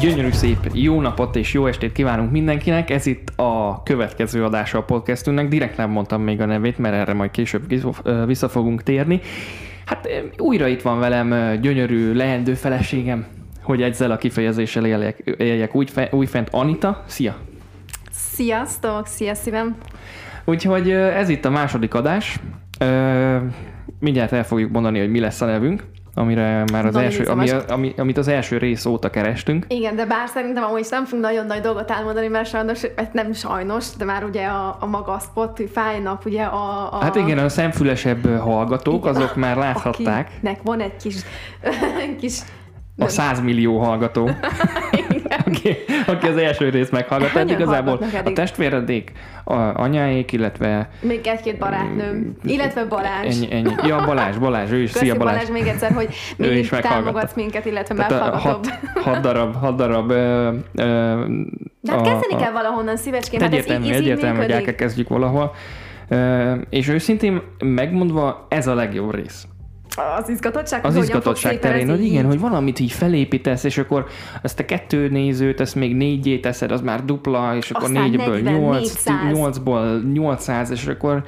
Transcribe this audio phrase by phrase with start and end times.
[0.00, 2.90] Gyönyörű szép jó napot és jó estét kívánunk mindenkinek.
[2.90, 5.48] Ez itt a következő adása a podcastünknek.
[5.48, 7.62] Direkt nem mondtam még a nevét, mert erre majd később
[8.26, 9.20] vissza fogunk térni.
[9.86, 10.08] Hát
[10.38, 13.26] újra itt van velem gyönyörű, leendő feleségem,
[13.62, 17.04] hogy ezzel a kifejezéssel éljek, éljek úgy, újfent Anita.
[17.06, 17.36] Szia!
[18.10, 19.06] Sziasztok!
[19.06, 19.76] Szia szívem!
[20.44, 22.40] Úgyhogy ez itt a második adás.
[23.98, 27.94] Mindjárt el fogjuk mondani, hogy mi lesz a nevünk amire már az első, ami, ami,
[27.96, 29.64] amit az első rész óta kerestünk.
[29.68, 32.80] Igen, de bár szerintem amúgy nem fogunk nagyon nagy dolgot elmondani, mert sajnos,
[33.12, 36.98] nem sajnos, de már ugye a, a maga a Spotify-nak ugye a, a...
[37.00, 40.30] Hát igen, a szemfülesebb hallgatók, igen, azok már láthatták.
[40.36, 41.16] Akinek van egy kis,
[42.20, 42.38] kis
[43.00, 44.30] a 100 millió hallgató,
[45.46, 47.38] aki, aki az első részt meghallgatta.
[47.38, 49.12] Hát igazából a testvéredék,
[49.44, 50.88] a anyáék, illetve...
[51.00, 53.36] Még egy-két barátnőm, mm, illetve Balázs.
[53.36, 53.72] Ennyi, ennyi.
[53.86, 54.90] Ja, Balázs, Balázs, ő is.
[54.90, 55.34] Köszi Szia Balázs.
[55.34, 58.66] Balázs még egyszer, hogy mindig támogatsz minket, illetve meghallgatod.
[58.66, 61.24] Hat, hat darab, hat darab ö, ö,
[61.80, 65.08] De hát kezdeni a, kell valahonnan, szívecském, hát ez így, egyértelmű, hogy el kell kezdjük
[65.08, 65.54] valahol.
[66.10, 69.46] Uh, és őszintén megmondva, ez a legjobb rész
[69.96, 74.06] az izgatottság, az izgatottság terén, hogy igen, hogy valamit így felépítesz, és akkor
[74.42, 78.40] ezt a kettő nézőt, ezt még négyé teszed, az már dupla, és akkor Aztán négyből
[78.40, 81.24] 40, nyolc, nyolcból 800, és akkor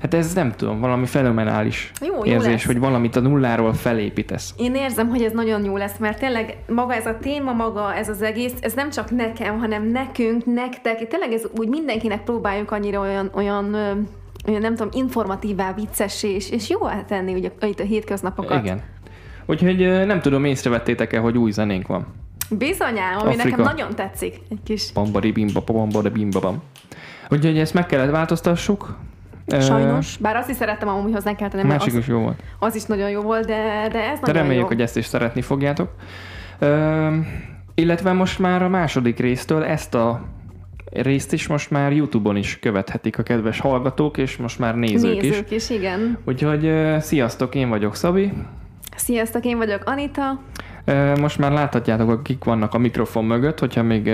[0.00, 2.64] Hát ez nem tudom, valami fenomenális jó, érzés, lesz.
[2.64, 4.54] hogy valamit a nulláról felépítesz.
[4.56, 8.08] Én érzem, hogy ez nagyon jó lesz, mert tényleg maga ez a téma, maga ez
[8.08, 13.00] az egész, ez nem csak nekem, hanem nekünk, nektek, tényleg ez úgy mindenkinek próbáljuk annyira
[13.00, 13.76] olyan olyan
[14.46, 18.64] nem tudom, informatívá, viccessé, és, és jó tenni ugye itt a hétköznapokat.
[18.64, 18.82] Igen.
[19.46, 22.06] Úgyhogy nem tudom, észrevettétek-e, hogy új zenénk van.
[22.50, 23.48] Bizonyám, ami Afrika.
[23.48, 24.40] nekem nagyon tetszik.
[24.48, 24.92] Egy kis...
[24.92, 26.62] Bambari bimba, bambari bimba bam.
[27.28, 28.96] Úgyhogy ezt meg kellett változtassuk.
[29.60, 31.68] Sajnos, bár azt is szerettem amúgy hozzá kell tenni.
[31.68, 32.42] Másik az, is jó volt.
[32.58, 34.66] Az is nagyon jó volt, de, de ez de nagyon reméljük, jó.
[34.66, 35.90] hogy ezt is szeretni fogjátok.
[36.58, 37.16] Ö,
[37.74, 40.22] illetve most már a második résztől ezt a
[40.92, 45.50] részt is most már YouTube-on is követhetik a kedves hallgatók, és most már nézők, nézők
[45.50, 45.70] is.
[45.70, 45.76] is.
[45.76, 46.18] igen.
[46.24, 48.32] Úgyhogy sziasztok, én vagyok Szabi.
[48.96, 50.40] Sziasztok, én vagyok Anita.
[51.20, 54.04] Most már láthatjátok, akik vannak a mikrofon mögött, hogyha még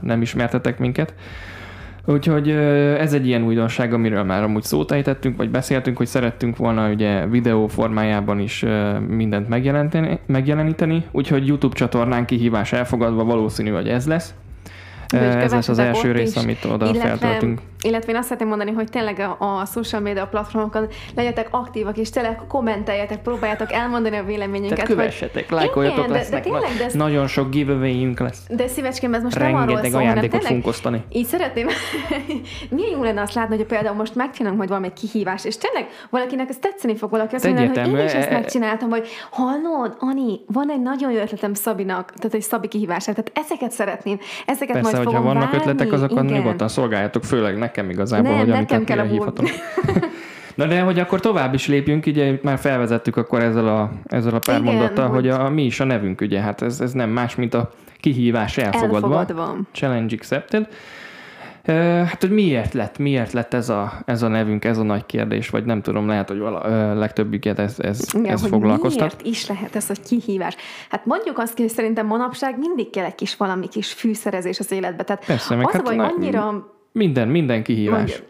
[0.00, 1.14] nem ismertetek minket.
[2.04, 2.50] Úgyhogy
[2.98, 7.26] ez egy ilyen újdonság, amiről már amúgy szót ejtettünk, vagy beszéltünk, hogy szerettünk volna ugye
[7.26, 8.64] videó formájában is
[9.08, 9.48] mindent
[10.26, 14.34] megjeleníteni, úgyhogy YouTube csatornán kihívás elfogadva valószínű, hogy ez lesz.
[15.12, 17.60] Ez lesz az első rész, amit oda feltöltünk.
[17.82, 22.10] Illetve én azt szeretném mondani, hogy tényleg a, a social media platformokon legyetek aktívak, és
[22.10, 24.74] tényleg kommenteljetek, próbáljátok elmondani a véleményünket.
[24.74, 25.58] Tehát kövessetek, hogy...
[25.58, 26.44] lájkoljatok, igen, lesznek.
[26.44, 26.92] De, de tényleg, de ez...
[26.92, 28.46] Nagyon sok giveaway lesz.
[28.48, 31.02] De szívecském, ez most Rengeteg nem arról szól, hanem tényleg osztani.
[31.12, 31.66] így szeretném,
[32.70, 36.48] milyen jó lenne azt látni, hogy például most megcsinálunk majd valami kihívást, és tényleg valakinek
[36.48, 40.40] ez tetszeni fog, valaki azt mondja, hogy én is ezt e- megcsináltam, hogy hallod, Ani,
[40.46, 44.92] van egy nagyon jó ötletem Szabinak, tehát egy Szabi kihívás, tehát ezeket szeretném, ezeket Persze,
[44.92, 49.06] majd hogyha vannak várni, ötletek, azokat nyugodtan szolgáljátok, főleg nekem igazából, nem, hogy nekem kell
[49.06, 49.46] hívhatom.
[50.54, 54.38] Na de hogy akkor tovább is lépjünk, ugye már felvezettük akkor ezzel a, ezzel a
[54.38, 57.10] pár Igen, mondattal, hogy, hogy a, mi is a nevünk, ugye, hát ez, ez nem
[57.10, 58.94] más, mint a kihívás elfogadva.
[58.96, 59.56] elfogadva.
[59.72, 60.68] Challenge accepted.
[62.06, 65.48] Hát, hogy miért lett, miért lett ez a, ez a nevünk, ez a nagy kérdés,
[65.48, 69.22] vagy nem tudom, lehet, hogy vala, legtöbbjüket ez, ez, Igen, ez foglalkoztat.
[69.22, 70.56] miért is lehet ez a kihívás?
[70.88, 75.02] Hát mondjuk azt, hogy szerintem manapság mindig kell egy kis valami kis fűszerezés az életbe.
[75.02, 76.70] Tehát Persze, meg az hát baj, annyira...
[76.92, 78.22] Minden, minden kihívás.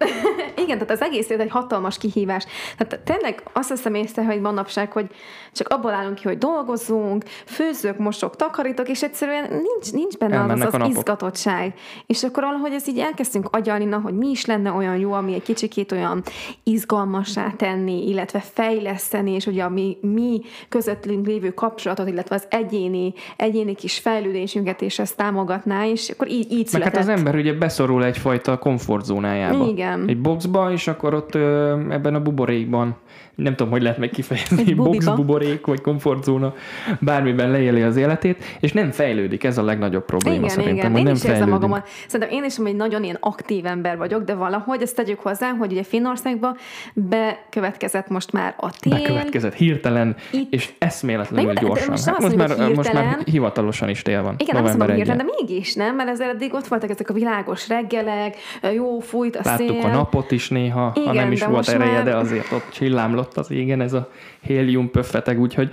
[0.63, 2.47] Igen, tehát az egész élet egy hatalmas kihívás.
[2.77, 5.07] Tehát tényleg azt hiszem észre, hogy manapság, hogy
[5.53, 10.75] csak abból állunk ki, hogy dolgozunk, főzök, mosok, takarítok, és egyszerűen nincs, nincs benne Elmennek
[10.75, 11.75] az, az izgatottság.
[12.07, 15.35] És akkor valahogy ez így elkezdtünk agyalni, na, hogy mi is lenne olyan jó, ami
[15.35, 16.23] egy kicsikét olyan
[16.63, 23.13] izgalmassá tenni, illetve fejleszteni, és ugye a mi, mi közöttünk lévő kapcsolatot, illetve az egyéni,
[23.37, 27.53] egyéni kis fejlődésünket, és ezt támogatná, és akkor így, így Meg hát az ember ugye
[27.53, 29.67] beszorul egyfajta komfortzónájába.
[29.67, 30.05] Igen.
[30.09, 32.97] Egy boxba, és akkor ott ebben a buborékban
[33.35, 36.55] nem tudom, hogy lehet meg kifejezni, box, buborék vagy komfortzóna,
[37.01, 40.91] bármiben leéli az életét, és nem fejlődik, ez a legnagyobb probléma igen, szerintem, igen.
[40.91, 41.89] hogy én nem is érzem magamat.
[42.07, 45.73] Szerintem én is egy nagyon ilyen aktív ember vagyok, de valahogy ezt tegyük hozzá, hogy
[45.73, 46.57] ugye Finnországba
[46.95, 48.93] bekövetkezett most már a tél.
[48.93, 50.53] Bekövetkezett hirtelen, Itt...
[50.53, 51.91] és eszméletlenül gyorsan.
[51.91, 54.35] Most, hát most, már, most már hivatalosan is tél van.
[54.39, 57.69] Igen, nem mondom hirtelen, de mégis nem, mert ezzel eddig ott voltak ezek a világos
[57.69, 58.37] reggelek,
[58.75, 59.81] jó fújt a Láttuk szél.
[59.81, 62.05] a napot is néha, igen, ha nem is volt ereje, már...
[62.05, 64.11] de azért ott csillámlott az égen ez a
[64.41, 65.71] hélium pöffeteg, úgyhogy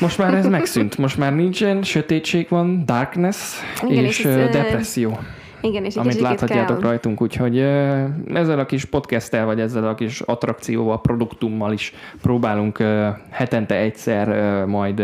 [0.00, 0.98] most már ez megszűnt.
[0.98, 3.36] Most már nincsen, sötétség van, darkness
[3.88, 5.18] Igen, és, és ez, depresszió.
[5.60, 6.90] Igen, és amit láthatjátok kell.
[6.90, 7.58] rajtunk, úgyhogy
[8.34, 12.82] ezzel a kis podcasttel, vagy ezzel a kis attrakcióval, produktummal is próbálunk
[13.30, 14.28] hetente egyszer
[14.66, 15.02] majd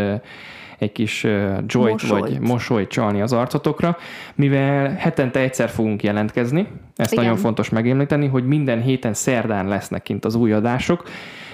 [0.77, 1.23] egy kis
[1.67, 2.21] joyt mosolyt.
[2.21, 3.97] vagy mosolyt csalni az arcotokra,
[4.35, 7.23] mivel hetente egyszer fogunk jelentkezni, ezt Igen.
[7.23, 11.03] nagyon fontos megemlíteni, hogy minden héten szerdán lesznek kint az új adások,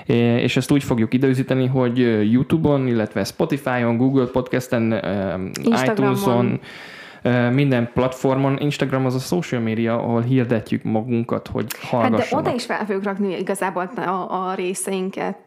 [0.05, 1.97] és ezt úgy fogjuk időzíteni, hogy
[2.31, 4.93] YouTube-on, illetve Spotify-on, Google Podcast-en,
[5.85, 6.59] iTunes-on,
[7.51, 8.57] minden platformon.
[8.59, 12.19] Instagram az a social media, ahol hirdetjük magunkat, hogy hallgassanak.
[12.19, 15.37] Hát de oda is fel fogjuk rakni igazából a, a részeinket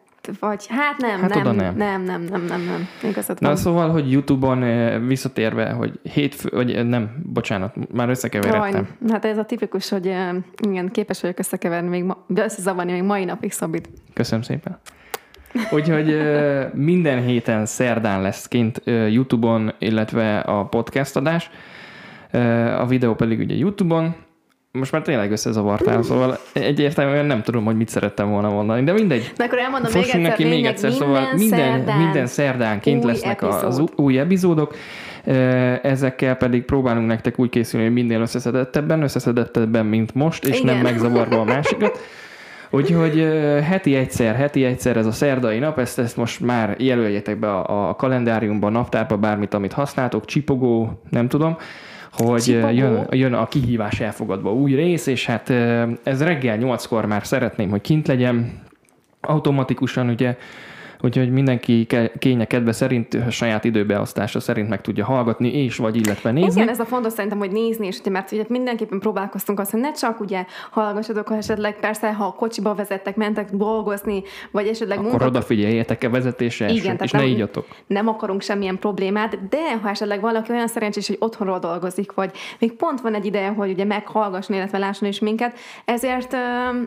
[0.40, 4.12] vagy hát nem, hát nem, nem, nem, nem, nem, nem, nem, igazad Na szóval, hogy
[4.12, 4.60] Youtube-on
[5.06, 8.88] visszatérve, hogy hétfő, vagy nem, bocsánat, már összekeveredtem.
[9.00, 10.06] Jaj, hát ez a tipikus, hogy
[10.68, 13.88] igen, képes vagyok összekeverni, még ma, összezavarni még mai napig Szabit.
[14.12, 14.78] Köszönöm szépen.
[15.70, 16.16] Úgyhogy
[16.72, 21.50] minden héten szerdán lesz kint YouTube-on, illetve a podcast adás.
[22.78, 24.14] A videó pedig ugye YouTube-on,
[24.78, 29.32] most már tényleg összezavartál, szóval egyértelműen nem tudom, hogy mit szerettem volna mondani, de mindegy.
[29.36, 33.42] De akkor elmondom még egyszer, neki még egyszer, minden szóval minden, szerdán, minden szerdánként lesznek
[33.42, 33.64] epizód.
[33.64, 34.74] az új epizódok,
[35.82, 40.74] ezekkel pedig próbálunk nektek úgy készülni, hogy minél összeszedettebben, összeszedettebben, mint most, és Igen.
[40.74, 41.98] nem megzavarva a másikat.
[42.70, 43.28] Úgyhogy
[43.62, 47.88] heti egyszer, heti egyszer ez a szerdai nap, ezt, ezt most már jelöljetek be a,
[47.88, 51.56] a kalendáriumban, naptárba, bármit, amit használtok, csipogó, nem tudom
[52.16, 55.50] hogy jön, jön a kihívás elfogadva új rész, és hát
[56.02, 58.62] ez reggel nyolckor már szeretném, hogy kint legyen,
[59.20, 60.37] automatikusan ugye
[61.04, 61.86] Úgyhogy mindenki
[62.18, 66.60] kénye kedve szerint, a saját időbeosztása szerint meg tudja hallgatni, és vagy illetve nézni.
[66.60, 69.92] Igen, ez a fontos szerintem, hogy nézni, és mert ugye mindenképpen próbálkoztunk azt, hogy ne
[69.92, 75.10] csak ugye hallgassatok, ha esetleg persze, ha a kocsiba vezettek, mentek dolgozni, vagy esetleg Akkor
[75.10, 75.28] munkat...
[75.28, 77.66] odafigyeljetek a vezetésre, Igen, és, és ne ígyatok.
[77.86, 82.72] Nem akarunk semmilyen problémát, de ha esetleg valaki olyan szerencsés, hogy otthonról dolgozik, vagy még
[82.72, 86.40] pont van egy ideje, hogy ugye meghallgasson, illetve lásson is minket, ezért uh,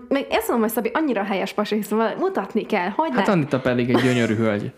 [0.10, 2.90] még ezt mondom, hogy Szabi annyira helyes pasi, szóval mutatni kell.
[2.96, 4.72] Hogy hát Anita pedig egy gyönyörű hölgy.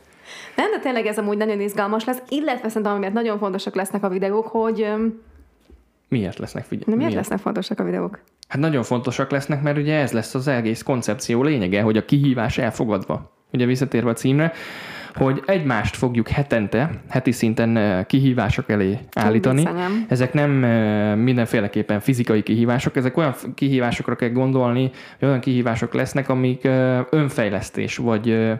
[0.56, 4.10] Nem, de tényleg ez amúgy nagyon izgalmas lesz, illetve szerintem, amiért nagyon fontosak lesznek a
[4.10, 4.88] videók, hogy...
[6.08, 6.96] Miért lesznek figyelme?
[6.96, 8.20] miért, miért lesznek fontosak a videók?
[8.48, 12.58] Hát nagyon fontosak lesznek, mert ugye ez lesz az egész koncepció lényege, hogy a kihívás
[12.58, 13.38] elfogadva.
[13.52, 14.54] Ugye visszatérve a címre,
[15.16, 19.64] hogy egymást fogjuk hetente, heti szinten kihívások elé állítani.
[19.64, 20.06] Nem.
[20.08, 20.52] Ezek nem
[21.20, 26.68] mindenféleképpen fizikai kihívások, ezek olyan kihívásokra kell gondolni, hogy olyan kihívások lesznek, amik
[27.10, 28.54] önfejlesztés, vagy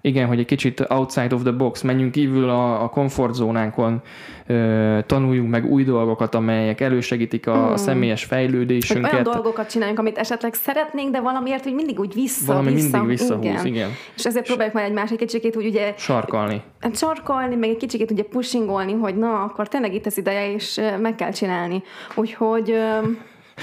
[0.00, 4.02] igen, hogy egy kicsit outside of the box, menjünk kívül a, a komfortzónánkon,
[4.46, 7.72] ö, tanuljunk meg új dolgokat, amelyek elősegítik a, hmm.
[7.72, 9.10] a személyes fejlődésünket.
[9.10, 12.98] Hogy olyan dolgokat csináljunk, amit esetleg szeretnénk, de valamiért, hogy mindig úgy vissza, Valami vissza.
[12.98, 13.66] mindig visszahúz, igen.
[13.66, 13.88] igen.
[14.16, 15.94] És ezért próbáljuk majd egy másik kicsikét úgy ugye...
[15.96, 16.62] Sarkalni.
[16.80, 20.80] Hát sarkalni, meg egy kicsikét ugye pushingolni, hogy na, akkor tényleg itt az ideje, és
[21.00, 21.82] meg kell csinálni.
[22.14, 22.74] Úgyhogy...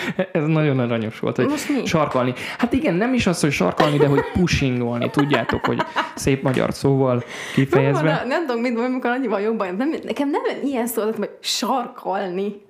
[0.31, 1.51] Ez nagyon aranyos volt, hogy
[1.85, 2.33] sarkalni.
[2.57, 5.09] Hát igen, nem is az, hogy sarkalni, de hogy pushingolni.
[5.09, 5.81] Tudjátok, hogy
[6.15, 7.23] szép magyar szóval
[7.53, 8.11] kifejezve.
[8.11, 9.75] Nem, nem tudom, mit amikor annyival jobban.
[9.75, 12.65] Nem, nekem nem ilyen szó, hogy sarkalni.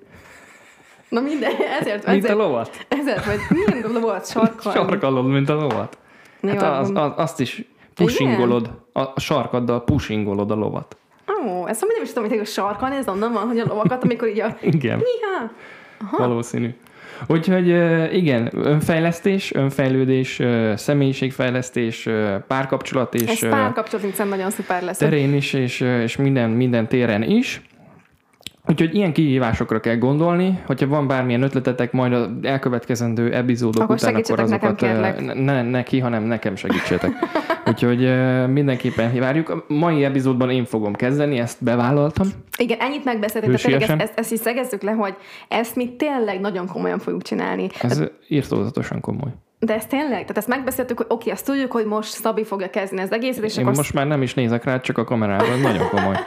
[1.09, 2.05] Na minden, ezért.
[2.05, 2.85] Mint ezért, a lovat?
[2.87, 4.79] Ezért, vagy milyen a lovat sarkalni?
[4.79, 5.97] Sarkalod, mint a lovat.
[6.41, 7.63] Hát az, az, azt is
[7.95, 10.97] pushingolod, a, a sarkaddal pushingolod a lovat.
[11.45, 14.39] Ó, ezt nem is tudom, hogy sarkalni, ez onnan van, hogy a lovakat, amikor így
[14.39, 14.57] a...
[14.61, 15.03] Igen.
[16.01, 16.17] Aha.
[16.17, 16.75] Valószínű.
[17.27, 17.67] Úgyhogy
[18.13, 20.41] igen, önfejlesztés, önfejlődés,
[20.75, 22.09] személyiségfejlesztés,
[22.47, 23.41] párkapcsolat és...
[23.41, 24.97] Ez párkapcsolat hiszen nagyon szuper lesz.
[24.97, 27.61] Terén is, és, és minden, minden téren is.
[28.69, 34.15] Úgyhogy ilyen kihívásokra kell gondolni, hogyha van bármilyen ötletetek majd az elkövetkezendő epizódok akkor után,
[34.15, 34.81] akkor azokat
[35.33, 37.11] ne neki, hanem nekem segítsetek.
[37.67, 37.99] Úgyhogy
[38.51, 39.49] mindenképpen várjuk.
[39.49, 42.27] A mai epizódban én fogom kezdeni, ezt bevállaltam.
[42.57, 45.15] Igen, ennyit megbeszéltük, de tényleg ezt, ezt, ezt is szegezzük le, hogy
[45.47, 47.69] ezt mi tényleg nagyon komolyan fogjuk csinálni.
[47.81, 49.31] Ez hát, írtózatosan komoly.
[49.59, 50.21] De ez tényleg?
[50.21, 53.57] Tehát ezt megbeszéltük, hogy oké, azt tudjuk, hogy most Szabi fogja kezdeni az egészet, és
[53.57, 53.77] Én akkor...
[53.77, 56.15] most már nem is nézek rá, csak a kamerában, nagyon komoly.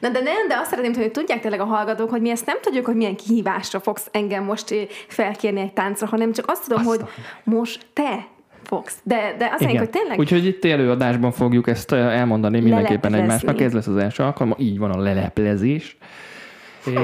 [0.00, 2.56] Na, de nem, de azt szeretném, hogy tudják tényleg a hallgatók, hogy mi ezt nem
[2.60, 4.74] tudjuk, hogy milyen kihívásra fogsz engem most
[5.08, 6.98] felkérni egy táncra, hanem csak azt tudom, Aztán.
[6.98, 7.08] hogy
[7.44, 8.26] most te
[8.72, 9.00] fogsz.
[9.02, 10.18] De, de azt mondjuk, hogy tényleg...
[10.18, 13.60] Úgyhogy itt előadásban fogjuk ezt elmondani mindenképpen egymásnak.
[13.60, 15.96] Ez lesz az első alkalom, így van a leleplezés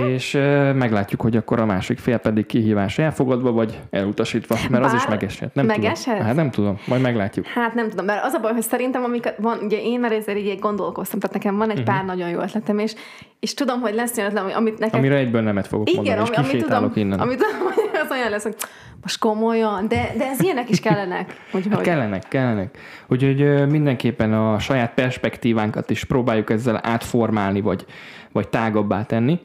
[0.08, 0.32] és
[0.74, 5.06] meglátjuk, hogy akkor a másik fél pedig kihívás elfogadva, vagy elutasítva, mert Bár az is
[5.06, 5.54] megeshet.
[5.54, 6.14] Nem megeshet?
[6.14, 6.26] Tudom.
[6.26, 7.46] Hát nem tudom, majd meglátjuk.
[7.46, 10.36] Hát nem tudom, mert az a baj, hogy szerintem amiket van, ugye én már ezzel
[10.36, 11.94] így gondolkoztam, tehát nekem van egy uh-huh.
[11.94, 12.94] pár nagyon jó ötletem, és,
[13.40, 14.98] és tudom, hogy lesz olyan amit neked...
[14.98, 17.20] Amire egyből nemet fogok Igen, mondani, ami, és amit tudom, innen.
[17.20, 18.56] Amit tudom, hogy az olyan lesz, hogy
[19.02, 21.34] most komolyan, de, de ez ilyenek is kellenek.
[21.52, 21.72] Úgyhogy...
[21.72, 22.78] Hát kellenek, kellenek.
[23.08, 27.84] Úgyhogy mindenképpen a saját perspektívánkat is próbáljuk ezzel átformálni, vagy,
[28.32, 29.40] vagy tágabbá tenni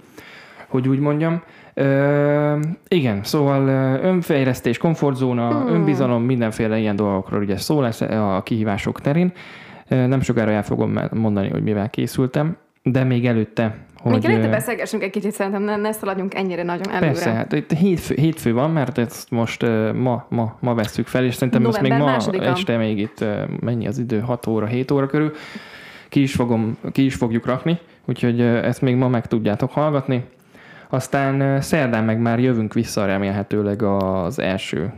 [0.74, 1.42] hogy úgy mondjam.
[1.74, 3.68] Ö, igen, szóval
[4.04, 5.74] önfejlesztés, komfortzóna, hmm.
[5.74, 9.32] önbizalom, mindenféle ilyen dolgokról ugye szó lesz a kihívások terén.
[9.88, 12.58] Nem sokára el fogom mondani, hogy mivel készültem.
[12.84, 16.90] De még előtte hogy, Még előtte beszélgessünk egy kicsit, szerintem ne, ne szaladjunk ennyire nagyon
[16.90, 17.06] előre.
[17.06, 19.62] Persze, hát itt hétfő, hétfő van, mert ezt most
[19.94, 22.44] ma, ma, ma vesszük fel, és szerintem November ezt még ma másodika.
[22.44, 23.26] este még itt
[23.60, 25.32] mennyi az idő, 6 óra, 7 óra körül,
[26.10, 30.24] ki is, fogom, ki is fogjuk rakni, úgyhogy ezt még ma meg tudjátok hallgatni.
[30.90, 34.94] Aztán szerdán meg már jövünk vissza remélhetőleg az első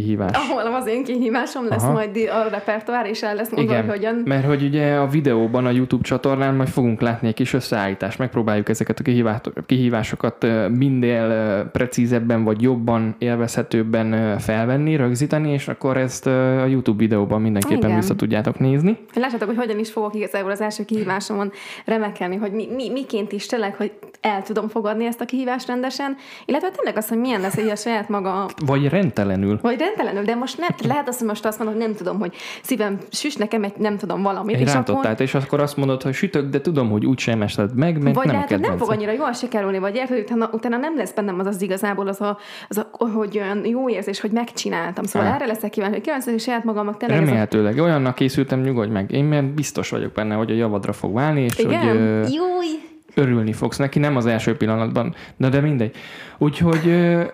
[0.00, 0.30] kihívás.
[0.36, 1.92] Ahol az én kihívásom lesz Aha.
[1.92, 4.22] majd a repertoár, és el lesz mondva, Igen, hogy hogyan.
[4.24, 8.68] mert hogy ugye a videóban, a YouTube csatornán majd fogunk látni egy kis összeállítást, megpróbáljuk
[8.68, 16.98] ezeket a kihívásokat minél precízebben vagy jobban, élvezhetőbben felvenni, rögzíteni, és akkor ezt a YouTube
[16.98, 18.00] videóban mindenképpen Igen.
[18.00, 18.98] vissza tudjátok nézni.
[19.14, 21.52] Lássátok, hogy hogyan is fogok igazából az első kihívásomon
[21.84, 26.16] remekelni, hogy mi, mi, miként is tényleg, hogy el tudom fogadni ezt a kihívást rendesen,
[26.44, 28.46] illetve tényleg az, hogy milyen lesz egy a saját maga...
[28.66, 29.58] Vagy rendtelenül.
[29.62, 32.34] Vagy rendtelenül, de most nem, lehet azt, hogy most azt mondod, hogy nem tudom, hogy
[32.62, 34.54] szívem süs nekem egy nem tudom valamit.
[34.54, 35.14] Egy és akkor...
[35.18, 38.26] és akkor azt mondod, hogy sütök, de tudom, hogy úgy sem esett meg, mert vagy
[38.26, 41.12] nem lehet, hogy nem fog annyira jól sikerülni, vagy érted, hogy utána, utána nem lesz
[41.12, 42.38] bennem az az igazából az, a,
[42.68, 45.04] az a, hogy olyan jó érzés, hogy megcsináltam.
[45.04, 45.34] Szóval ha.
[45.34, 47.18] erre leszek kíváncsi, hogy kíváncsi, hogy saját magamnak tényleg.
[47.18, 47.78] Remélhetőleg.
[47.78, 47.82] A...
[47.82, 49.12] Olyannak készültem, nyugodj meg.
[49.12, 51.80] Én mert biztos vagyok benne, hogy a javadra fog válni, és Igen?
[51.80, 52.32] hogy...
[52.32, 52.95] Júj!
[53.16, 55.96] Örülni fogsz neki, nem az első pillanatban, de de mindegy.
[56.38, 56.88] Úgyhogy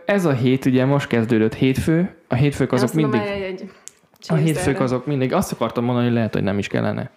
[0.06, 3.20] ez a hét ugye most kezdődött hétfő, a hétfők azok mindig...
[3.20, 3.70] Egy
[4.28, 7.10] a hétfők azok mindig, azt akartam mondani, hogy lehet, hogy nem is kellene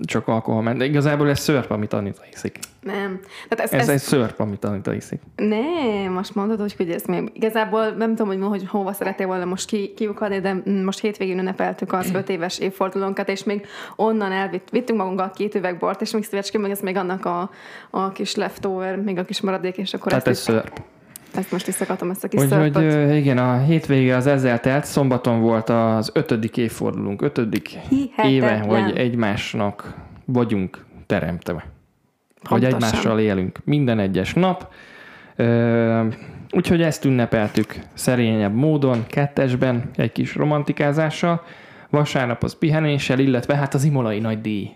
[0.00, 2.58] csak alkohol De igazából ez szörp, amit Anita iszik.
[2.80, 3.20] Nem.
[3.48, 5.20] Tehát ez, ez, ez, egy szörp, amit Anita iszik.
[5.36, 9.44] Nem, most mondod, hogy, hogy ez még igazából nem tudom, hogy, hogy hova szeretél volna
[9.44, 13.66] most ki, kiukadni, de most hétvégén ünnepeltük az öt éves évfordulónkat, és még
[13.96, 17.50] onnan elvittünk vittünk magunkkal két üveg bort, és még szívecskén meg ez még annak a,
[17.90, 20.80] a kis leftover, még a kis maradék, és akkor Tehát ez szörp.
[21.34, 25.68] Ezt most visszakatom ezt a kis Úgyhogy igen, a hétvége az ezzel telt, szombaton volt
[25.68, 28.32] az ötödik évfordulunk, ötödik Hihetetlen.
[28.32, 31.64] éve, hogy egymásnak vagyunk teremtve.
[32.42, 34.72] Hogy egymással élünk minden egyes nap.
[36.50, 41.42] Úgyhogy ezt ünnepeltük szerényebb módon, kettesben, egy kis romantikázással.
[41.90, 44.70] Vasárnap az pihenéssel, illetve hát az imolai nagy díj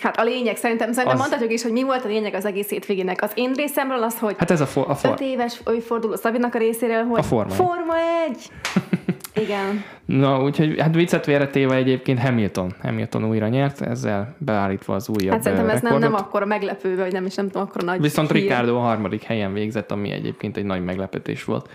[0.00, 1.20] Hát a lényeg, szerintem, szerintem az...
[1.20, 3.22] mondhatjuk is, hogy mi volt a lényeg az egész hétvégének.
[3.22, 5.10] Az én részemről az, hogy hát ez a, for, a for...
[5.10, 7.94] öt éves forduló Szabinak a részéről, hogy a Forma, forma
[8.26, 8.50] egy.
[9.42, 9.84] Igen.
[10.04, 12.74] Na, úgyhogy hát viccet téve egyébként Hamilton.
[12.82, 17.12] Hamilton újra nyert, ezzel beállítva az újabb Hát szerintem ez nem, nem akkor meglepő, vagy
[17.12, 18.42] nem is nem tudom, akkor nagy Viszont hír.
[18.42, 21.68] Ricardo a harmadik helyen végzett, ami egyébként egy nagy meglepetés volt.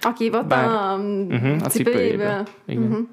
[0.00, 0.64] Aki volt Bár...
[0.64, 0.96] a,
[1.28, 2.46] uh-huh, a cipőjéből.
[2.66, 2.82] Igen.
[2.82, 3.08] Uh-huh.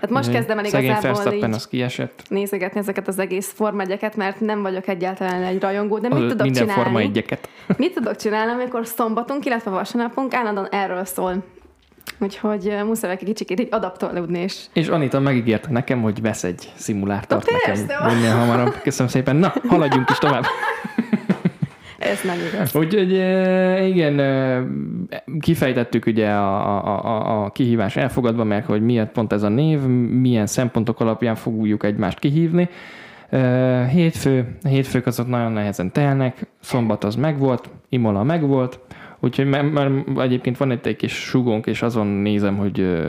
[0.00, 2.22] Hát most kezdem el igazából így az kiesett.
[2.28, 6.62] nézegetni ezeket az egész formegyeket, mert nem vagyok egyáltalán egy rajongó, de mit tudok minden
[6.62, 6.82] csinálni?
[6.82, 7.48] forma egyeket.
[7.76, 11.44] mit tudok csinálni, amikor szombatunk, illetve vasárnapunk állandóan erről szól.
[12.18, 14.56] Úgyhogy muszáj egy kicsit így adaptálódni is.
[14.72, 18.80] És Anita megígérte nekem, hogy vesz egy szimulátort nekem minél hamarabb.
[18.82, 19.36] Köszönöm szépen.
[19.36, 20.44] Na, haladjunk is tovább.
[22.04, 22.74] Ez nem igaz.
[22.76, 23.12] Úgyhogy
[23.88, 24.20] igen,
[25.40, 29.80] kifejtettük ugye a, a, a, a kihívás elfogadva, meg hogy miért pont ez a név,
[30.20, 32.68] milyen szempontok alapján fogjuk egymást kihívni.
[33.90, 38.78] Hétfő, hétfők azok nagyon nehezen telnek, szombat az megvolt, Imola megvolt,
[39.20, 43.04] úgyhogy mert, mert egyébként van itt egy kis sugónk, és azon nézem, hogy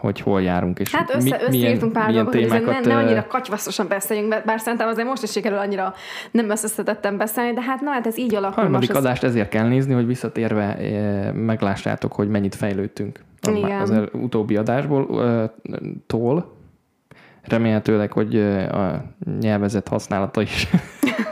[0.00, 3.88] hogy hol járunk, és Hát össze, mi, összeírtunk pár dolgot, hogy ne, ne annyira katyvaszosan
[3.88, 5.94] beszéljünk, bár szerintem azért most is sikerül annyira
[6.30, 8.62] nem összeszedettem beszélni, de hát na, hát ez így alakul.
[8.62, 9.30] Harmadik most adást ez...
[9.30, 10.78] ezért kell nézni, hogy visszatérve
[11.34, 13.80] meglássátok, hogy mennyit fejlődtünk Igen.
[13.80, 15.06] az utóbbi adásból
[16.06, 16.58] tól.
[17.42, 18.36] Remélhetőleg, hogy
[18.70, 19.04] a
[19.40, 20.68] nyelvezet használata is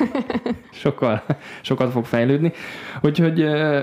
[0.70, 1.22] sokkal,
[1.62, 2.52] sokat fog fejlődni.
[3.00, 3.38] Úgyhogy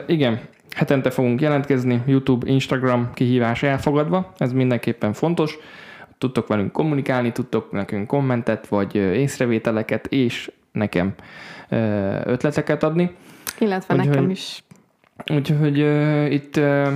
[0.07, 0.39] igen,
[0.75, 5.58] Hetente fogunk jelentkezni, YouTube, Instagram kihívás elfogadva, ez mindenképpen fontos.
[6.17, 11.13] Tudtok velünk kommunikálni, tudtok nekünk kommentet vagy észrevételeket, és nekem
[12.25, 13.15] ötleteket adni.
[13.60, 14.63] Illetve úgyhogy, nekem is.
[15.34, 16.88] Úgyhogy uh, itt uh,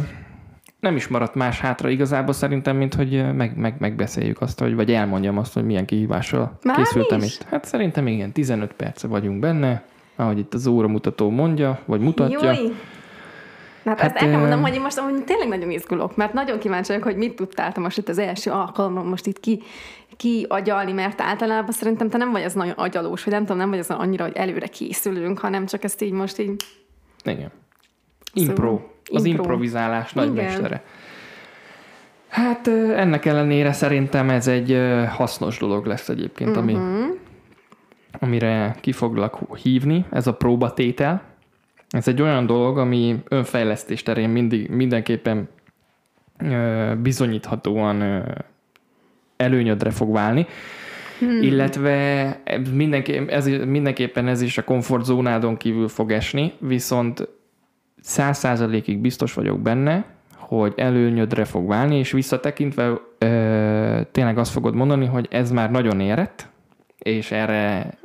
[0.80, 4.92] nem is maradt más hátra igazából szerintem, mint hogy meg, meg, megbeszéljük azt, hogy, vagy
[4.92, 7.36] elmondjam azt, hogy milyen kihívással Már készültem is?
[7.36, 7.44] itt.
[7.44, 9.84] Hát szerintem igen, 15 perce vagyunk benne,
[10.16, 12.52] ahogy itt az óramutató mondja, vagy mutatja.
[12.52, 12.74] Júj.
[13.86, 16.60] Hát, hát ezt el kell mondanom, hogy én most amúgy tényleg nagyon izgulok, mert nagyon
[16.60, 19.62] kíváncsi vagyok, hogy mit tudtál te most itt az első alkalommal most itt ki,
[20.18, 23.70] ki agyalni, mert általában szerintem te nem vagy az nagyon agyalós, vagy nem tudom, nem
[23.70, 26.64] vagy az annyira, hogy előre készülünk, hanem csak ezt így most így...
[27.24, 27.52] Igen.
[28.34, 28.54] Impro.
[28.56, 29.44] Szóval, az impro.
[29.44, 30.84] improvizálás nagymestere.
[32.28, 36.64] Hát ennek ellenére szerintem ez egy hasznos dolog lesz egyébként, uh-huh.
[36.64, 37.10] ami, mhm.
[38.20, 41.22] amire ki foglak hívni, ez a próbatétel.
[41.89, 45.50] Ez egy olyan dolog, ami önfejlesztés terén mindig, mindenképpen
[46.98, 48.24] bizonyíthatóan
[49.38, 50.48] előnyödre fog válni.
[51.19, 51.41] Hmm.
[51.41, 52.41] Illetve
[52.74, 57.27] mindenki, ez, mindenképpen ez is a komfortzónádon kívül fog esni, viszont
[58.01, 60.05] száz százalékig biztos vagyok benne,
[60.36, 66.00] hogy előnyödre fog válni, és visszatekintve ö, tényleg azt fogod mondani, hogy ez már nagyon
[66.00, 66.48] érett,
[66.98, 67.98] és erre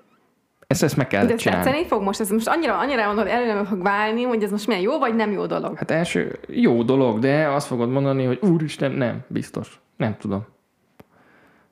[0.75, 1.65] ezt, ezt meg kell De csinálni.
[1.65, 2.21] tetszeni fog most?
[2.21, 5.15] Ez most annyira, annyira mondod, hogy előre fog válni, hogy ez most milyen jó vagy
[5.15, 5.77] nem jó dolog?
[5.77, 9.81] Hát első jó dolog, de azt fogod mondani, hogy úristen, nem, biztos.
[9.97, 10.47] Nem tudom.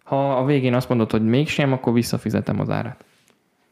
[0.05, 3.05] Ha a végén azt mondod, hogy mégsem, akkor visszafizetem az árat.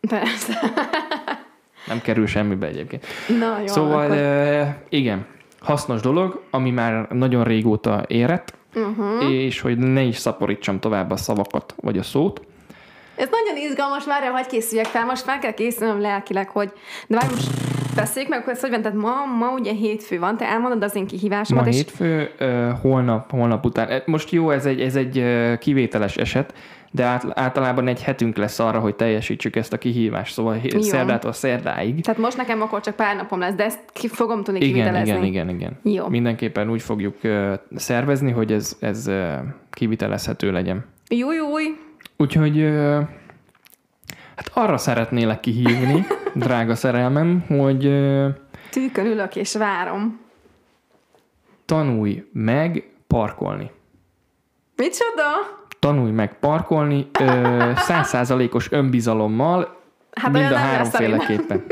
[0.09, 0.61] Persze.
[1.87, 3.07] Nem kerül semmibe egyébként.
[3.39, 3.67] Na jó.
[3.67, 4.77] Szóval akkor...
[4.89, 5.27] igen,
[5.61, 9.33] hasznos dolog, ami már nagyon régóta érett, uh-huh.
[9.33, 12.41] és hogy ne is szaporítsam tovább a szavakat, vagy a szót.
[13.21, 16.73] Ez nagyon izgalmas, már hogy készüljek fel, most fel kell készülnöm lelkileg, hogy
[17.07, 17.49] de várj, most
[17.97, 20.95] beszéljük meg, hogy ez hogy van, tehát ma, ma ugye hétfő van, te elmondod az
[20.95, 21.65] én kihívásomat.
[21.65, 21.77] Ma és...
[21.77, 24.03] hétfő, uh, holnap, holnap után.
[24.07, 25.25] Most jó, ez egy, ez egy
[25.59, 26.55] kivételes eset,
[26.91, 30.81] de át, általában egy hetünk lesz arra, hogy teljesítsük ezt a kihívást, szóval Jó.
[30.81, 32.00] szerdától szerdáig.
[32.00, 35.11] Tehát most nekem akkor csak pár napom lesz, de ezt ki fogom tudni igen, kivitelezni.
[35.11, 35.79] Igen, igen, igen.
[35.83, 36.09] Jó.
[36.09, 39.33] Mindenképpen úgy fogjuk uh, szervezni, hogy ez, ez uh,
[39.71, 40.85] kivitelezhető legyen.
[41.09, 41.47] Jó, jó.
[42.21, 42.62] Úgyhogy
[44.37, 47.81] hát arra szeretnélek kihívni, drága szerelmem, hogy...
[48.71, 50.21] Tűkön ülök és várom.
[51.65, 53.71] Tanulj meg parkolni.
[54.77, 55.59] Micsoda?
[55.81, 57.11] tanulj meg parkolni
[57.89, 59.81] százszázalékos önbizalommal,
[60.12, 61.65] hát mind a háromféleképpen.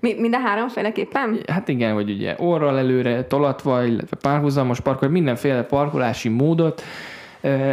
[0.00, 1.40] Mi, mind a háromféleképpen?
[1.52, 6.82] Hát igen, hogy ugye orral előre tolatva, illetve párhuzamos parkol, mindenféle parkolási módot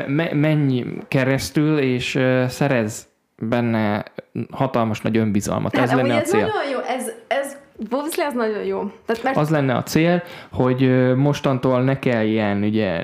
[0.08, 3.08] me- menj keresztül, és szerez
[3.38, 4.04] benne
[4.52, 5.76] hatalmas nagy önbizalmat.
[5.76, 6.40] Hát, ez lenne a cél.
[6.40, 7.58] Ez nagyon jó, ez, ez
[7.90, 8.92] Bobsleigh az nagyon jó.
[9.06, 9.38] Tehát mert...
[9.38, 13.04] Az lenne a cél, hogy mostantól ne kelljen ugye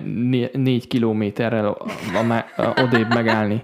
[0.54, 1.78] négy kilométerrel a,
[2.14, 3.64] a, a, odébb megállni.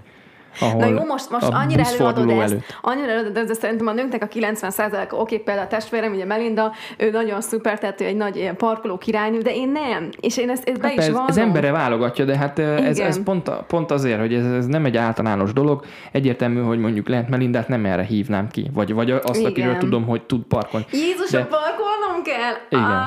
[0.60, 2.78] Ahol Na jó, most, most annyira előadod ezt, előtt.
[2.80, 6.72] annyira előadod ezt, de szerintem a nőknek a 90%-a, oké, például a testvérem, ugye Melinda,
[6.96, 10.50] ő nagyon szuper, tehát ő egy nagy ilyen parkoló királynő, de én nem, és én
[10.50, 13.90] ezt, ezt be hát is ez, ez embere válogatja, de hát ez, ez pont, pont
[13.90, 18.02] azért, hogy ez, ez nem egy általános dolog, egyértelmű, hogy mondjuk lehet Melindát nem erre
[18.02, 19.50] hívnám ki, vagy, vagy azt, Igen.
[19.50, 20.86] akiről tudom, hogy tud parkolni.
[20.90, 21.44] Jézus, de...
[21.44, 22.54] parkolnom kell?
[22.68, 22.84] Igen.
[22.84, 23.06] Ah.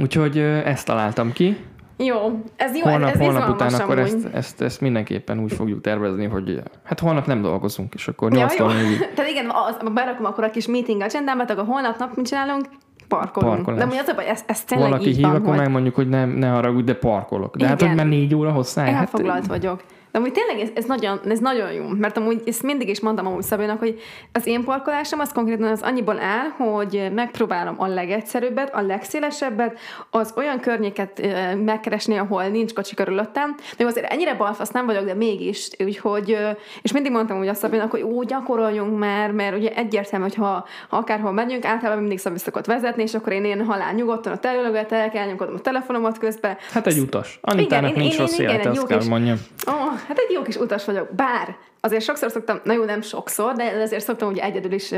[0.00, 1.56] Úgyhogy ezt találtam ki.
[1.98, 6.26] Jó, ez jó, holnap, ez holnap után akkor ezt, ezt, ezt, mindenképpen úgy fogjuk tervezni,
[6.26, 8.66] hogy hát holnap nem dolgozunk, és akkor 8 ja,
[9.14, 12.64] Tehát igen, az, berakom akkor a kis meeting agendámat, akkor holnap nap mit csinálunk?
[13.08, 13.54] Parkolunk.
[13.54, 13.80] Parkolás.
[13.80, 15.58] De mi az, hogy ez, ez tényleg Valaki így hív, van, akkor hogy...
[15.58, 17.56] megmondjuk, hogy nem, ne haragudj, de parkolok.
[17.56, 17.68] De igen.
[17.68, 18.84] hát, hogy már négy óra hosszá.
[18.86, 19.82] Elfoglalt hát, vagyok.
[20.12, 23.26] De amúgy tényleg ez, ez, nagyon, ez nagyon jó, mert amúgy ezt mindig is mondtam
[23.26, 24.00] amúgy Szabénak, hogy
[24.32, 29.78] az én parkolásom az konkrétan az annyiból áll, hogy megpróbálom a legegyszerűbbet, a legszélesebbet,
[30.10, 31.26] az olyan környéket
[31.64, 33.54] megkeresni, ahol nincs kocsi körülöttem.
[33.76, 36.36] De azért ennyire balfasz nem vagyok, de mégis, úgyhogy,
[36.82, 40.66] és mindig mondtam úgy a Szabénak, hogy úgy gyakoroljunk már, mert ugye egyértelmű, hogy ha,
[40.88, 44.44] ha akárhol megyünk, általában mindig Szabi szokott vezetni, és akkor én ilyen halál nyugodtan ott
[44.44, 46.56] előlögetek, elnyomkodom a telefonomat közben.
[46.72, 47.38] Hát egy utas.
[47.42, 49.36] Anitának igen, nincs én, rossz élete, azt kell mondjam.
[49.66, 51.14] Oh, hát egy jó kis utas vagyok.
[51.14, 54.94] Bár azért sokszor szoktam, na jó, nem sokszor, de azért szoktam ugye egyedül is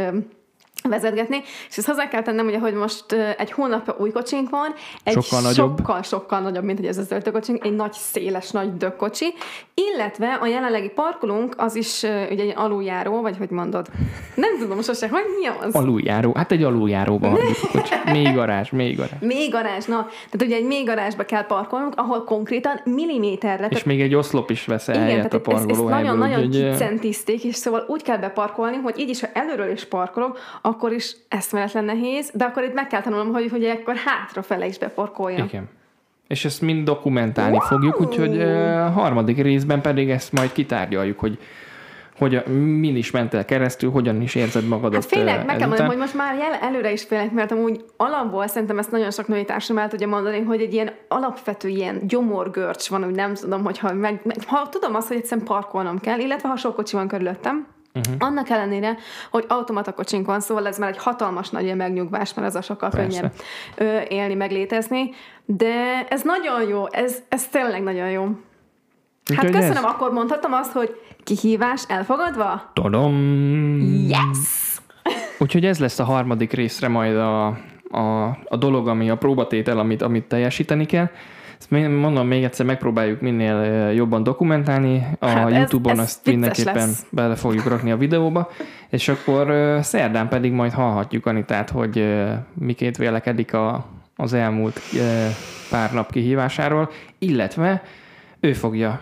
[0.88, 5.22] vezetgetni, és ezt hozzá kell tennem, ugye, hogy most egy hónapja új kocsink van, egy
[5.22, 9.34] sokkal nagyobb, sokkal, sokkal nagyobb mint hogy ez az öltőkocsink, egy nagy, széles, nagy dökkocsi,
[9.74, 13.86] illetve a jelenlegi parkolunk az is ugye egy aluljáró, vagy hogy mondod?
[14.34, 15.74] Nem tudom sose, hogy mi az?
[15.74, 17.38] Aluljáró, hát egy aluljáróba
[18.12, 19.20] Még garázs, még garázs.
[19.20, 20.06] Még garázs, na.
[20.30, 23.66] Tehát ugye egy még garázsba kell parkolnunk, ahol konkrétan milliméterre.
[23.70, 28.02] És még egy oszlop is vesz el helyet a ezt nagyon-nagyon kicentizték, és szóval úgy
[28.02, 32.62] kell beparkolni, hogy így is, ha előről is parkolok, akkor is eszméletlen nehéz, de akkor
[32.62, 35.46] itt meg kell tanulnom, hogy, hogy akkor hátrafele is beporkoljam.
[35.46, 35.68] Igen.
[36.28, 37.66] És ezt mind dokumentálni wow.
[37.66, 41.38] fogjuk, úgyhogy a harmadik részben pedig ezt majd kitárgyaljuk, hogy
[42.20, 42.46] hogy
[42.78, 46.14] min is mentél keresztül, hogyan is érzed magadat Hát félek, meg kell mondani, hogy most
[46.14, 49.88] már jel, előre is félek, mert amúgy alapból szerintem ezt nagyon sok női társam el
[49.88, 54.36] tudja mondani, hogy egy ilyen alapvető ilyen gyomorgörcs van, hogy nem tudom, hogyha meg, meg,
[54.46, 58.14] ha tudom azt, hogy egyszerűen parkolnom kell, illetve ha sok kocsi van körülöttem, Uh-huh.
[58.18, 58.96] Annak ellenére,
[59.30, 62.90] hogy automata kocsink van, szóval ez már egy hatalmas nagy megnyugvás, mert ez a sokkal
[62.90, 63.32] könnyebb
[64.08, 65.10] élni, meglétezni.
[65.44, 68.22] De ez nagyon jó, ez, ez tényleg nagyon jó.
[68.22, 69.90] Hát Úgyhogy köszönöm, ez...
[69.90, 72.70] akkor mondhatom azt, hogy kihívás elfogadva?
[72.72, 73.14] Tudom.
[74.08, 74.78] Yes!
[75.38, 77.46] Úgyhogy ez lesz a harmadik részre majd a,
[77.90, 81.10] a, a dolog, ami a próbatétel, amit, amit teljesíteni kell.
[81.60, 85.06] Ezt mondom, még egyszer megpróbáljuk minél jobban dokumentálni.
[85.18, 87.06] A hát YouTube-on ez, ez azt mindenképpen lesz.
[87.10, 88.50] bele fogjuk rakni a videóba,
[88.88, 92.14] és akkor szerdán pedig majd hallhatjuk Anitát, hogy
[92.54, 94.80] miként vélekedik a, az elmúlt
[95.70, 97.82] pár nap kihívásáról, illetve
[98.40, 99.00] ő fogja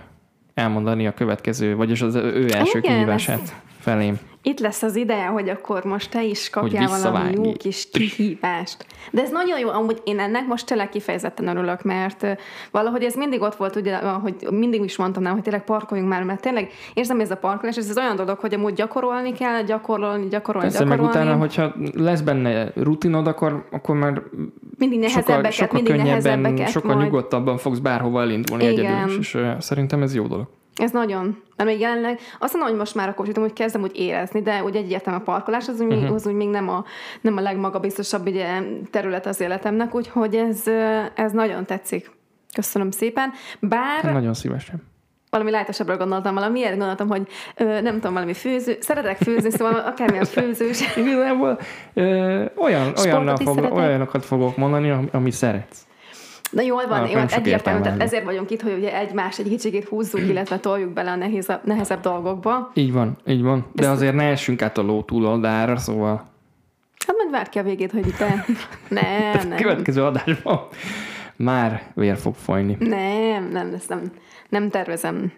[0.54, 4.18] elmondani a következő, vagyis az ő első Igen, kihívását felém
[4.48, 8.86] itt lesz az ideje, hogy akkor most te is kapjál valami jó kis kihívást.
[9.10, 12.26] De ez nagyon jó, amúgy én ennek most tényleg kifejezetten örülök, mert
[12.70, 16.40] valahogy ez mindig ott volt, ugye, hogy mindig is mondtam, hogy tényleg parkoljunk már, mert
[16.40, 20.68] tényleg érzem, ez a parkolás, ez az olyan dolog, hogy amúgy gyakorolni kell, gyakorolni, gyakorolni,
[20.68, 21.12] Persze, gyakorolni.
[21.12, 24.22] meg utána, hogyha lesz benne rutinod, akkor, akkor már
[24.78, 26.70] mindig nehezebbeket, sokkal, sokkal mindig nehezebbeket.
[26.70, 27.04] Sokkal majd.
[27.04, 28.84] nyugodtabban fogsz bárhova elindulni Igen.
[28.84, 30.46] egyedül, és, és szerintem ez jó dolog.
[30.78, 31.42] Ez nagyon.
[31.56, 34.76] Mert még jelenleg azt mondom, hogy most már akkor hogy kezdem úgy érezni, de úgy
[34.76, 36.14] egyértelmű a parkolás az úgy, uh-huh.
[36.14, 36.84] az úgy még nem a,
[37.20, 40.62] nem a legmagabiztosabb ugye, terület az életemnek, úgyhogy ez,
[41.14, 42.10] ez nagyon tetszik.
[42.54, 43.32] Köszönöm szépen.
[43.60, 44.02] Bár...
[44.02, 44.82] Hát nagyon szívesen
[45.30, 50.24] valami lájtosabbra gondoltam, valamiért gondoltam, hogy ö, nem tudom, valami főző, szeretek főzni, szóval akármilyen
[50.36, 50.96] főzős.
[50.96, 51.58] Igazából
[51.94, 55.87] ö, olyan, olyan fog, olyanokat fogok mondani, ami szeretsz.
[56.50, 59.84] Na jól van, jó, hát egyértelmű, tehát ezért vagyunk itt, hogy ugye egymás egy kicsit
[59.84, 62.70] húzzuk, illetve toljuk bele a nehézebb, nehezebb dolgokba.
[62.74, 63.66] Így van, így van.
[63.72, 66.26] De Ezt azért ne essünk át a ló túloldára, szóval...
[67.06, 68.44] Hát majd várj ki a végét, hogy te...
[69.00, 69.56] nem, nem.
[69.56, 70.66] Következő adásban
[71.36, 72.76] már vér fog folyni.
[72.80, 74.12] Nem, nem, ezt nem,
[74.48, 75.32] nem tervezem.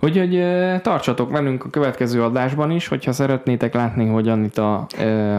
[0.00, 0.44] Úgyhogy
[0.82, 4.86] tartsatok velünk a következő adásban is, hogyha szeretnétek látni, hogy Anita...
[4.98, 5.34] Uh...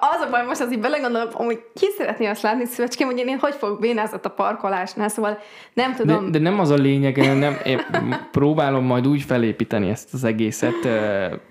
[0.00, 3.38] Az a baj, most az így belegondolom, hogy ki szeretné azt látni, szívecském, hogy én
[3.40, 5.38] hogy fogok bénázott a parkolásnál, szóval
[5.74, 6.24] nem tudom.
[6.24, 7.80] De, de nem az a lényeg, nem, én
[8.30, 10.84] próbálom majd úgy felépíteni ezt az egészet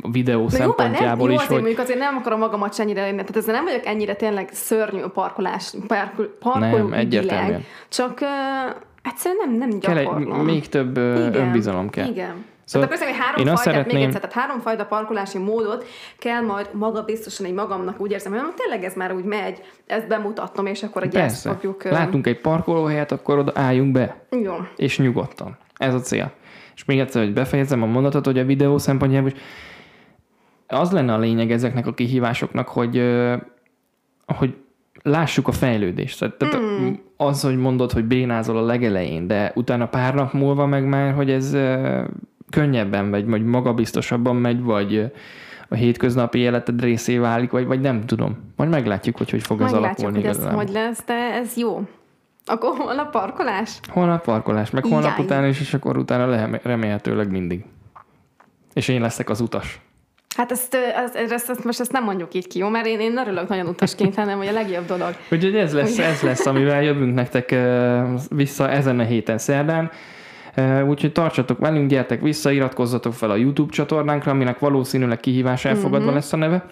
[0.01, 1.75] a videó de szempontjából jó, is, jó, hogy...
[1.77, 5.09] azért nem akarom magamat se ennyire lenni, tehát ezzel nem vagyok ennyire tényleg szörnyű a
[5.09, 7.65] parkolás, parkol, parkoló nem, egyértelműen.
[7.89, 8.19] Csak
[9.01, 10.25] Egyszerűen nem, nem gyakorlom.
[10.25, 11.33] Kell egy, még több Igen.
[11.33, 12.07] önbizalom kell.
[12.07, 12.45] Igen.
[12.63, 13.95] Szóval tehát akkor három én fajta, szeretném...
[13.95, 15.85] még egyszer, tehát három fajta parkolási módot
[16.17, 20.07] kell majd maga biztosan egy magamnak úgy érzem, hogy tényleg ez már úgy megy, ezt
[20.07, 21.83] bemutatnom, és akkor egy ezt fogjuk...
[21.83, 24.25] Látunk egy parkolóhelyet, akkor oda álljunk be.
[24.29, 24.53] Jó.
[24.75, 25.57] És nyugodtan.
[25.77, 26.31] Ez a cél.
[26.75, 29.39] És még egyszer, hogy befejezem a mondatot, hogy a videó szempontjából is
[30.67, 33.03] az lenne a lényeg ezeknek a kihívásoknak, hogy,
[34.25, 34.55] hogy
[35.01, 36.33] lássuk a fejlődést.
[36.37, 36.93] Tehát mm.
[37.17, 41.31] az, hogy mondod, hogy bénázol a legelején, de utána pár nap múlva meg már, hogy
[41.31, 41.57] ez
[42.49, 45.11] könnyebben megy, vagy magabiztosabban megy, vagy
[45.69, 48.37] a hétköznapi életed részé válik, vagy, vagy nem tudom.
[48.55, 50.17] Majd meglátjuk, hogy hogy fog meglátjuk, ez alakulni.
[50.17, 51.81] Meglátjuk, hogy ez hogy lesz, de ez jó.
[52.45, 53.79] Akkor holnap parkolás?
[53.89, 55.25] Holnap parkolás, meg holnap Jaj.
[55.25, 57.65] után is, és akkor utána remélhetőleg mindig.
[58.73, 59.81] És én leszek az utas.
[60.35, 62.69] Hát ezt, ezt, ezt, ezt, most ezt nem mondjuk így ki, jó?
[62.69, 65.15] Mert én, én örülök nagyon utasként, hanem hogy a legjobb dolog.
[65.31, 67.55] Úgyhogy ez lesz, ez lesz, amivel jövünk nektek
[68.29, 69.91] vissza ezen a héten szerdán.
[70.87, 76.15] Úgyhogy tartsatok velünk, gyertek vissza, iratkozzatok fel a YouTube csatornánkra, aminek valószínűleg kihívás elfogadva mm-hmm.
[76.15, 76.65] lesz a neve.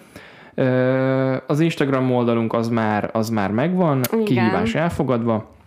[1.46, 4.24] Az Instagram oldalunk az már, az már megvan, Igen.
[4.24, 5.58] kihívás elfogadva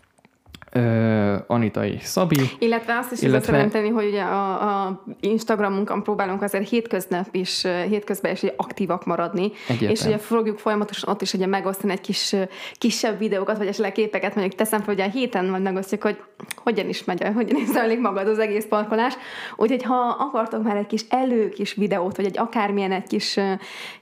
[0.76, 2.50] uh, Anita és Szabi.
[2.60, 3.46] Illetve azt is illetve...
[3.46, 9.52] szeretném tenni, hogy ugye a, a Instagramunkon próbálunk azért hétköznap is, hétközben is aktívak maradni,
[9.68, 9.90] Egyetlen.
[9.90, 12.36] és ugye fogjuk folyamatosan ott is ugye megosztani egy kis
[12.74, 16.22] kisebb videókat, vagy esetleg képeket, mondjuk teszem fel, hogy a héten majd megosztjuk, hogy
[16.56, 19.14] hogyan is megy, hogyan is zajlik magad az egész parkolás.
[19.56, 23.40] Úgyhogy ha akartok már egy kis elő kis videót, vagy egy akármilyen egy kis,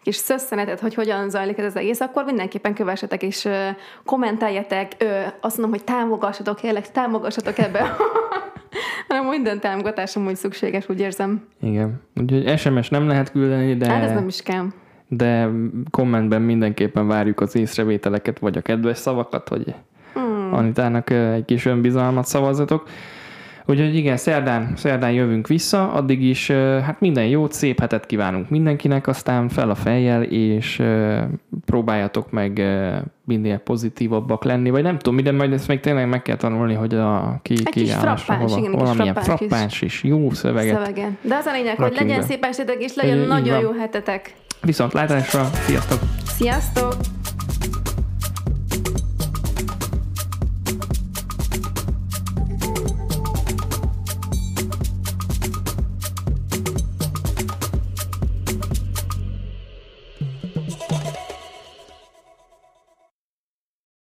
[0.04, 3.48] kis szösszenetet, hogy hogyan zajlik ez az egész, akkor mindenképpen kövessetek és
[4.06, 5.06] kommenteljetek,
[5.42, 7.82] azt mondom, hogy támogassatok kérlek, támogassatok ebbe.
[9.08, 11.48] hanem minden támogatás amúgy szükséges, úgy érzem.
[11.62, 12.02] Igen.
[12.22, 13.90] Úgyhogy SMS nem lehet küldeni, de...
[13.90, 14.66] Hát ez nem is kell.
[15.08, 15.50] De
[15.90, 19.76] kommentben mindenképpen várjuk az észrevételeket, vagy a kedves szavakat, hogy
[20.14, 20.54] hmm.
[20.54, 22.88] Anitának egy kis önbizalmat szavazatok.
[23.72, 26.52] Úgyhogy igen, szerdán, szerdán jövünk vissza, addig is
[26.86, 30.82] hát minden jót, szép hetet kívánunk mindenkinek, aztán fel a fejjel, és
[31.66, 32.62] próbáljatok meg
[33.26, 36.96] minél pozitívabbak lenni, vagy nem tudom, minden majd ezt még tényleg meg kell tanulni, hogy
[36.96, 40.04] a ki, Egy kis frappáns, igen, valamilyen frappáns, frappáns is.
[40.04, 40.76] Jó szöveget.
[40.76, 41.18] Szövegen.
[41.22, 44.34] De az a lényeg, hogy legyen szép estétek, és legyen Egy, nagyon jó hetetek.
[44.62, 46.00] Viszont látásra, sziasztok!
[46.26, 47.21] Sziasztok!